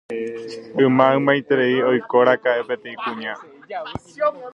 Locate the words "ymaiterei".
1.17-1.75